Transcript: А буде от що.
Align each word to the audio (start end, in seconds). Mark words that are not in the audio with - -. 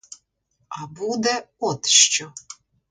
А 0.69 0.87
буде 0.87 1.47
от 1.59 1.85
що. 1.87 2.33